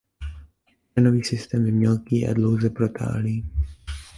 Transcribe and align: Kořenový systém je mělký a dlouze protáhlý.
Kořenový 0.93 1.23
systém 1.23 1.65
je 1.65 1.71
mělký 1.71 2.27
a 2.27 2.33
dlouze 2.33 2.69
protáhlý. 2.69 3.49